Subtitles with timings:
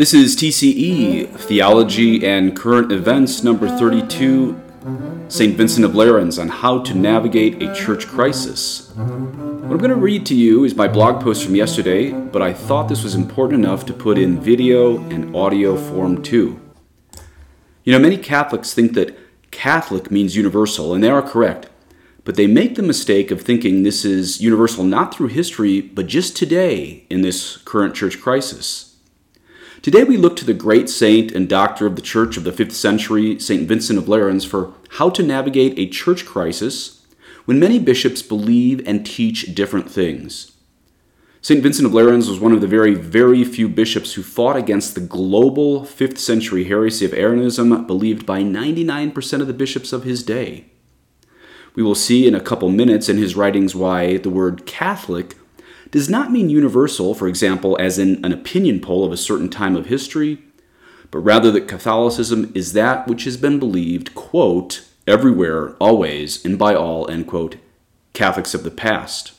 [0.00, 4.58] This is TCE, Theology and Current Events, number 32,
[5.28, 5.54] St.
[5.54, 8.90] Vincent of Lerins, on how to navigate a church crisis.
[8.96, 12.54] What I'm going to read to you is my blog post from yesterday, but I
[12.54, 16.58] thought this was important enough to put in video and audio form too.
[17.84, 19.18] You know, many Catholics think that
[19.50, 21.68] Catholic means universal, and they are correct,
[22.24, 26.38] but they make the mistake of thinking this is universal not through history, but just
[26.38, 28.89] today in this current church crisis.
[29.82, 32.72] Today we look to the great saint and doctor of the Church of the 5th
[32.72, 33.66] century, St.
[33.66, 37.06] Vincent of Lerins, for how to navigate a church crisis
[37.46, 40.52] when many bishops believe and teach different things.
[41.40, 41.62] St.
[41.62, 45.00] Vincent of Lerins was one of the very, very few bishops who fought against the
[45.00, 50.66] global 5th century heresy of Arianism believed by 99% of the bishops of his day.
[51.74, 55.36] We will see in a couple minutes in his writings why the word Catholic
[55.90, 59.76] does not mean universal, for example, as in an opinion poll of a certain time
[59.76, 60.42] of history,
[61.10, 66.74] but rather that Catholicism is that which has been believed, quote, everywhere, always, and by
[66.74, 67.56] all, end quote,
[68.12, 69.32] Catholics of the past.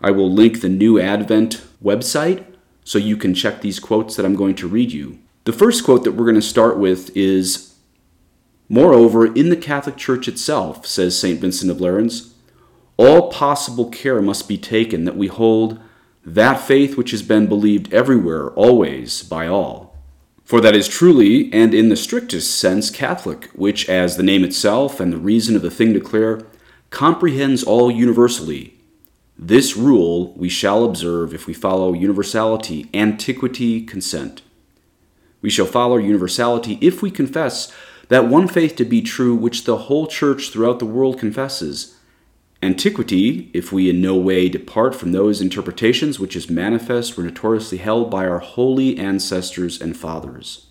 [0.00, 2.44] I will link the New Advent website
[2.84, 5.18] so you can check these quotes that I'm going to read you.
[5.44, 7.74] The first quote that we're going to start with is
[8.68, 11.40] Moreover, in the Catholic Church itself, says St.
[11.40, 12.31] Vincent of Lerins,
[13.02, 15.80] all possible care must be taken that we hold
[16.24, 19.96] that faith which has been believed everywhere, always, by all.
[20.44, 25.00] For that is truly, and in the strictest sense, Catholic, which, as the name itself
[25.00, 26.42] and the reason of the thing declare,
[26.90, 28.74] comprehends all universally.
[29.36, 34.42] This rule we shall observe if we follow universality, antiquity, consent.
[35.40, 37.72] We shall follow universality if we confess
[38.10, 41.96] that one faith to be true which the whole Church throughout the world confesses
[42.64, 47.78] Antiquity, if we in no way depart from those interpretations which is manifest were notoriously
[47.78, 50.66] held by our holy ancestors and fathers.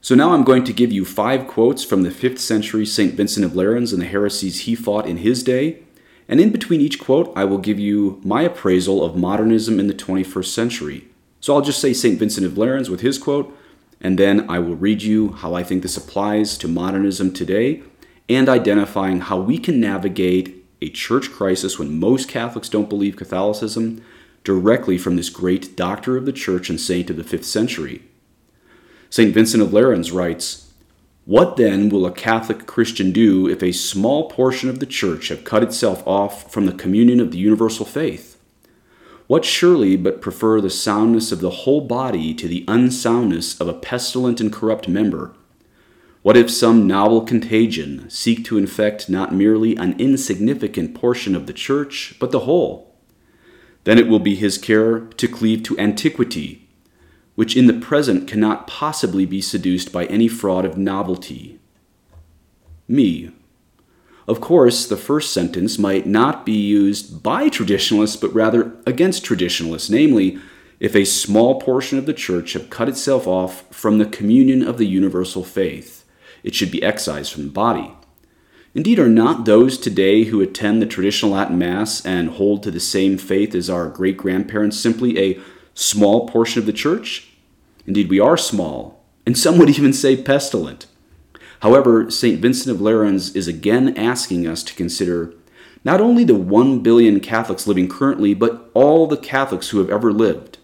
[0.00, 3.14] So now I'm going to give you five quotes from the 5th century St.
[3.14, 5.82] Vincent of Lerins and the heresies he fought in his day,
[6.28, 9.94] and in between each quote I will give you my appraisal of modernism in the
[9.94, 11.08] 21st century.
[11.40, 12.20] So I'll just say St.
[12.20, 13.52] Vincent of Lerins with his quote,
[14.00, 17.82] and then I will read you how I think this applies to modernism today
[18.28, 24.02] and identifying how we can navigate a church crisis when most Catholics don't believe Catholicism
[24.44, 28.02] directly from this great doctor of the church and saint of the 5th century.
[29.10, 29.34] St.
[29.34, 30.72] Vincent of Lerins writes,
[31.24, 35.42] What then will a Catholic Christian do if a small portion of the church have
[35.42, 38.38] cut itself off from the communion of the universal faith?
[39.26, 43.74] What surely but prefer the soundness of the whole body to the unsoundness of a
[43.74, 45.34] pestilent and corrupt member?
[46.26, 51.52] What if some novel contagion seek to infect not merely an insignificant portion of the
[51.52, 52.96] church, but the whole?
[53.84, 56.68] Then it will be his care to cleave to antiquity,
[57.36, 61.60] which in the present cannot possibly be seduced by any fraud of novelty.
[62.88, 63.30] Me.
[64.26, 69.90] Of course, the first sentence might not be used by traditionalists, but rather against traditionalists,
[69.90, 70.40] namely,
[70.80, 74.76] if a small portion of the church have cut itself off from the communion of
[74.76, 75.95] the universal faith
[76.46, 77.92] it should be excised from the body.
[78.72, 82.78] Indeed, are not those today who attend the traditional Latin Mass and hold to the
[82.78, 85.40] same faith as our great grandparents simply a
[85.74, 87.32] small portion of the church?
[87.84, 90.86] Indeed, we are small, and some would even say pestilent.
[91.60, 92.40] However, St.
[92.40, 95.34] Vincent of Lerins is again asking us to consider
[95.82, 100.12] not only the 1 billion Catholics living currently, but all the Catholics who have ever
[100.12, 100.58] lived.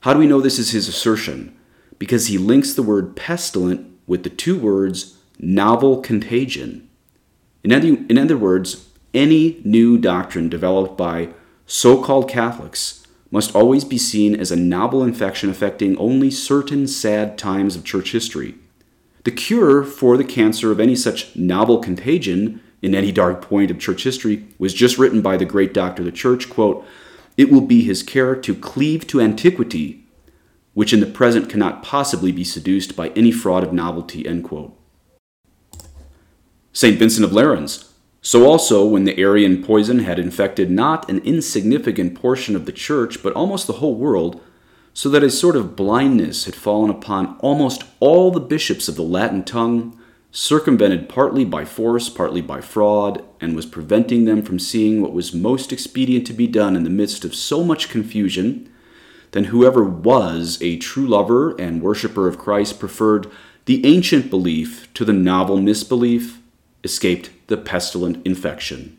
[0.00, 1.56] How do we know this is his assertion?
[1.98, 6.86] Because he links the word pestilent with the two words novel contagion.
[7.64, 11.30] In other, in other words, any new doctrine developed by
[11.66, 17.38] so called Catholics must always be seen as a novel infection affecting only certain sad
[17.38, 18.56] times of church history.
[19.24, 23.78] The cure for the cancer of any such novel contagion in any dark point of
[23.78, 26.84] church history was just written by the great doctor of the church, quote,
[27.38, 30.01] it will be his care to cleave to antiquity
[30.74, 34.24] which in the present cannot possibly be seduced by any fraud of novelty.
[36.72, 36.98] St.
[36.98, 37.88] Vincent of Lerins.
[38.22, 43.22] So also, when the Arian poison had infected not an insignificant portion of the church,
[43.22, 44.40] but almost the whole world,
[44.94, 49.02] so that a sort of blindness had fallen upon almost all the bishops of the
[49.02, 49.98] Latin tongue,
[50.30, 55.34] circumvented partly by force, partly by fraud, and was preventing them from seeing what was
[55.34, 58.71] most expedient to be done in the midst of so much confusion,
[59.32, 63.30] then whoever was a true lover and worshiper of Christ preferred
[63.64, 66.40] the ancient belief to the novel misbelief,
[66.84, 68.98] escaped the pestilent infection.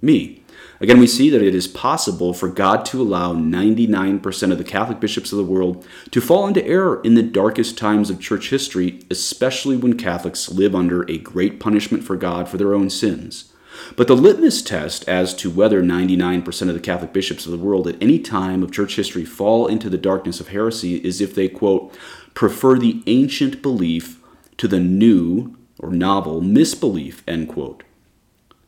[0.00, 0.42] Me.
[0.80, 4.98] Again, we see that it is possible for God to allow 99% of the Catholic
[4.98, 9.00] bishops of the world to fall into error in the darkest times of church history,
[9.08, 13.51] especially when Catholics live under a great punishment for God for their own sins.
[13.96, 17.86] But the litmus test as to whether 99% of the Catholic bishops of the world
[17.86, 21.48] at any time of church history fall into the darkness of heresy is if they,
[21.48, 21.94] quote,
[22.34, 24.20] prefer the ancient belief
[24.56, 27.82] to the new or novel misbelief, end quote.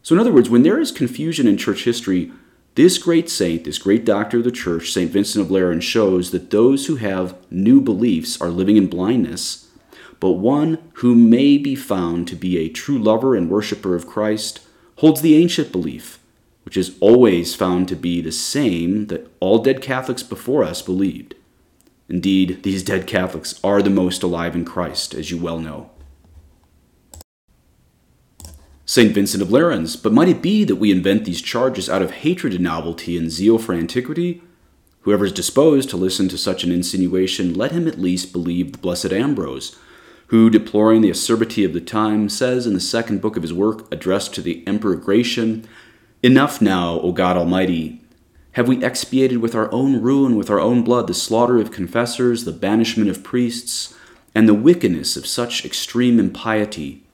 [0.02, 2.30] So, in other words, when there is confusion in church history,
[2.74, 5.10] this great saint, this great doctor of the church, St.
[5.10, 9.68] Vincent of Lerins, shows that those who have new beliefs are living in blindness,
[10.18, 14.60] but one who may be found to be a true lover and worshiper of Christ
[15.04, 16.18] holds the ancient belief,
[16.64, 21.34] which is always found to be the same that all dead Catholics before us believed.
[22.08, 25.90] Indeed, these dead Catholics are the most alive in Christ, as you well know.
[28.86, 29.12] St.
[29.12, 32.54] Vincent of Lerins, but might it be that we invent these charges out of hatred
[32.54, 34.40] to novelty and zeal for antiquity?
[35.02, 38.78] Whoever is disposed to listen to such an insinuation, let him at least believe the
[38.78, 39.76] blessed Ambrose,
[40.28, 43.92] who, deploring the acerbity of the time, says in the second book of his work,
[43.92, 45.66] addressed to the Emperor Gratian,
[46.22, 48.00] Enough now, O God Almighty!
[48.52, 52.44] Have we expiated with our own ruin, with our own blood, the slaughter of confessors,
[52.44, 53.94] the banishment of priests,
[54.34, 57.04] and the wickedness of such extreme impiety?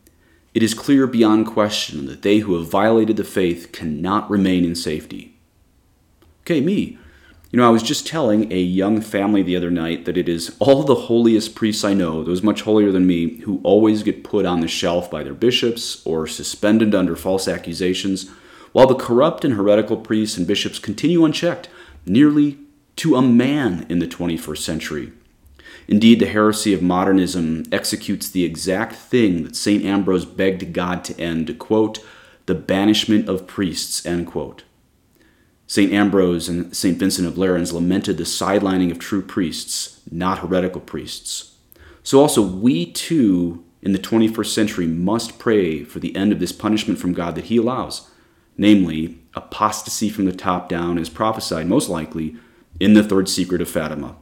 [0.52, 4.74] It is clear beyond question that they who have violated the faith cannot remain in
[4.74, 5.38] safety.
[6.42, 6.98] Okay, me.
[7.50, 10.54] You know, I was just telling a young family the other night that it is
[10.60, 14.46] all the holiest priests I know, those much holier than me, who always get put
[14.46, 18.30] on the shelf by their bishops or suspended under false accusations,
[18.70, 21.68] while the corrupt and heretical priests and bishops continue unchecked,
[22.06, 22.56] nearly
[22.94, 25.12] to a man in the 21st century.
[25.88, 29.84] Indeed, the heresy of modernism executes the exact thing that St.
[29.84, 31.98] Ambrose begged God to end, to quote,
[32.46, 34.62] the banishment of priests, end quote.
[35.70, 35.92] St.
[35.92, 36.98] Ambrose and St.
[36.98, 41.52] Vincent of Lerins lamented the sidelining of true priests, not heretical priests.
[42.02, 46.50] So also we too in the 21st century must pray for the end of this
[46.50, 48.10] punishment from God that he allows,
[48.56, 52.34] namely apostasy from the top down as prophesied most likely
[52.80, 54.16] in the third secret of Fatima.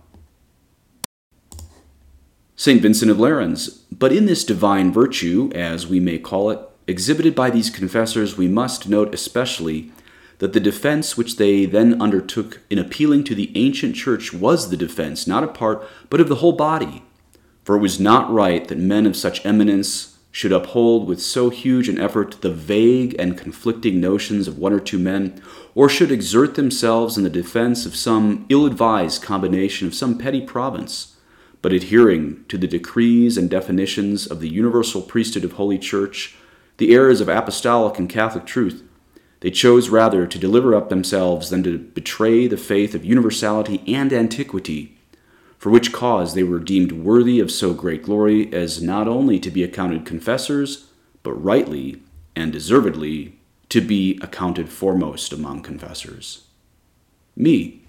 [2.56, 2.82] St.
[2.82, 3.84] Vincent of Lerins.
[3.90, 8.48] But in this divine virtue, as we may call it, exhibited by these confessors, we
[8.48, 9.92] must note especially
[10.38, 14.76] that the defense which they then undertook in appealing to the ancient church was the
[14.76, 17.02] defense, not of part, but of the whole body.
[17.64, 21.88] For it was not right that men of such eminence should uphold with so huge
[21.88, 25.42] an effort the vague and conflicting notions of one or two men,
[25.74, 30.40] or should exert themselves in the defense of some ill advised combination of some petty
[30.40, 31.16] province
[31.62, 36.36] but adhering to the decrees and definitions of the universal priesthood of Holy Church,
[36.76, 38.84] the errors of apostolic and Catholic truth,
[39.40, 44.12] they chose rather to deliver up themselves than to betray the faith of universality and
[44.12, 44.96] antiquity,
[45.58, 49.50] for which cause they were deemed worthy of so great glory as not only to
[49.50, 50.88] be accounted confessors,
[51.22, 52.02] but rightly
[52.34, 53.38] and deservedly
[53.68, 56.44] to be accounted foremost among confessors.
[57.36, 57.82] Me,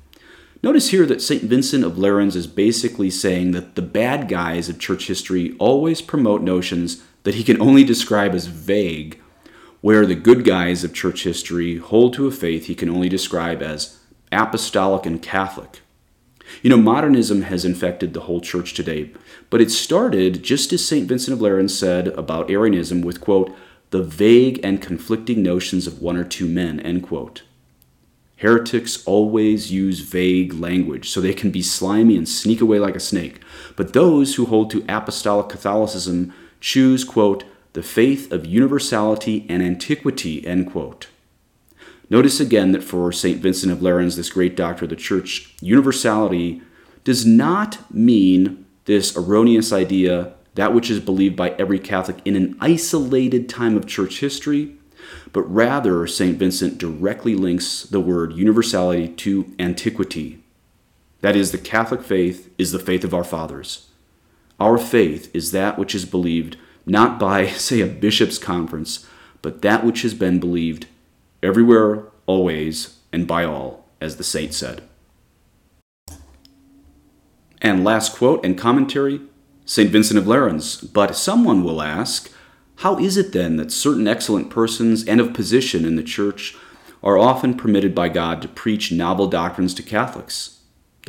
[0.61, 1.43] Notice here that St.
[1.43, 6.41] Vincent of Lerins is basically saying that the bad guys of church history always promote
[6.41, 9.21] notions that he can only describe as vague,
[9.81, 13.61] where the good guys of church history hold to a faith he can only describe
[13.61, 13.99] as
[14.31, 15.81] apostolic and Catholic.
[16.61, 19.11] You know, modernism has infected the whole church today,
[19.49, 21.07] but it started, just as St.
[21.07, 23.55] Vincent of Lerins said about Arianism, with, quote,
[23.91, 27.43] the vague and conflicting notions of one or two men, end quote.
[28.37, 32.99] Heretics always use vague language so they can be slimy and sneak away like a
[32.99, 33.41] snake.
[33.75, 37.43] But those who hold to apostolic Catholicism choose, quote,
[37.79, 41.07] the faith of universality and antiquity, end quote.
[42.09, 43.41] Notice again that for St.
[43.41, 46.61] Vincent of Lerins, this great doctor of the church, universality
[47.05, 52.57] does not mean this erroneous idea, that which is believed by every Catholic in an
[52.59, 54.75] isolated time of church history,
[55.31, 56.37] but rather St.
[56.37, 60.43] Vincent directly links the word universality to antiquity.
[61.21, 63.87] That is, the Catholic faith is the faith of our fathers.
[64.59, 66.57] Our faith is that which is believed
[66.89, 69.07] not by, say, a bishop's conference,
[69.41, 70.87] but that which has been believed
[71.41, 74.83] everywhere, always, and by all, as the saint said.
[77.61, 79.21] And last quote and commentary
[79.65, 79.91] St.
[79.91, 80.91] Vincent of Lerins.
[80.91, 82.31] But someone will ask,
[82.77, 86.55] how is it then that certain excellent persons and of position in the church
[87.03, 90.58] are often permitted by God to preach novel doctrines to Catholics?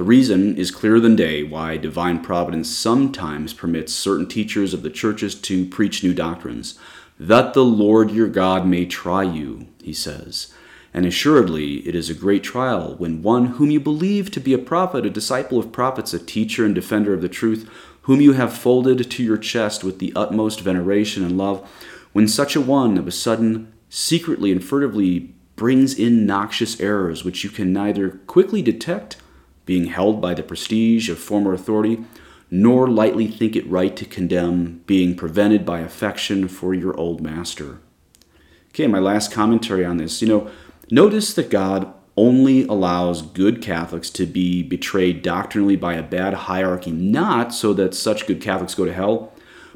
[0.00, 4.88] The reason is clearer than day why divine providence sometimes permits certain teachers of the
[4.88, 6.78] churches to preach new doctrines.
[7.18, 10.54] That the Lord your God may try you, he says,
[10.94, 14.58] And assuredly, it is a great trial when one whom you believe to be a
[14.58, 17.68] prophet, a disciple of prophets, a teacher and defender of the truth,
[18.04, 21.68] whom you have folded to your chest with the utmost veneration and love,
[22.14, 27.44] when such a one of a sudden, secretly and furtively brings in noxious errors which
[27.44, 29.18] you can neither quickly detect,
[29.70, 32.04] being held by the prestige of former authority,
[32.50, 37.78] nor lightly think it right to condemn, being prevented by affection for your old master.
[38.70, 40.20] Okay, my last commentary on this.
[40.20, 40.50] You know,
[40.90, 46.90] Notice that God only allows good Catholics to be betrayed doctrinally by a bad hierarchy,
[46.90, 49.32] not so that such good Catholics go to hell,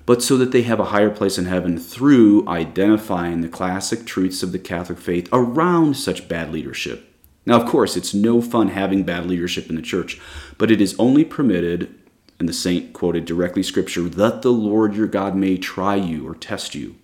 [0.06, 4.42] but so that they have a higher place in heaven through identifying the classic truths
[4.42, 7.13] of the Catholic faith around such bad leadership.
[7.46, 10.20] Now, of course, it's no fun having bad leadership in the church,
[10.56, 11.94] but it is only permitted,
[12.38, 16.34] and the saint quoted directly scripture, that the Lord your God may try you or
[16.34, 16.96] test you.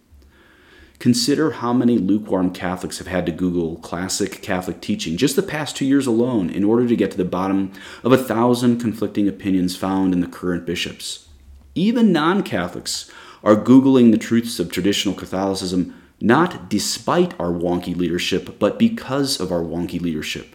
[0.98, 5.74] Consider how many lukewarm Catholics have had to Google classic Catholic teaching just the past
[5.74, 7.72] two years alone in order to get to the bottom
[8.04, 11.26] of a thousand conflicting opinions found in the current bishops.
[11.74, 13.10] Even non Catholics
[13.42, 19.50] are Googling the truths of traditional Catholicism not despite our wonky leadership, but because of
[19.50, 20.54] our wonky leadership.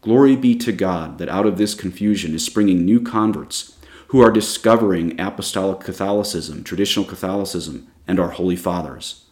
[0.00, 3.76] Glory be to God that out of this confusion is springing new converts
[4.08, 9.24] who are discovering apostolic Catholicism, traditional Catholicism, and our Holy Fathers.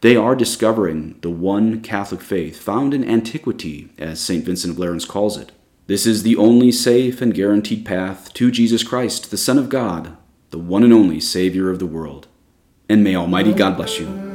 [0.00, 4.44] They are discovering the one Catholic faith found in antiquity, as St.
[4.44, 5.52] Vincent of Lerins calls it.
[5.86, 10.16] This is the only safe and guaranteed path to Jesus Christ, the Son of God,
[10.50, 12.26] the one and only Savior of the world.
[12.88, 14.27] And may Almighty God bless you.